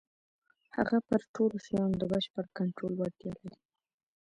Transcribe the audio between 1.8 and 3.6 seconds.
د بشپړ کنټرول وړتيا لري.